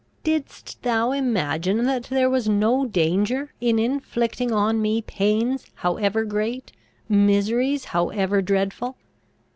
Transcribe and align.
Didst 0.23 0.81
thou 0.81 1.11
imagine 1.11 1.85
that 1.85 2.05
there 2.05 2.27
was 2.27 2.49
no 2.49 2.87
danger 2.87 3.53
in 3.61 3.77
inflicting 3.77 4.51
on 4.51 4.81
me 4.81 5.03
pains 5.03 5.67
however 5.75 6.25
great, 6.25 6.71
miseries 7.07 7.85
however 7.93 8.41
dreadful? 8.41 8.97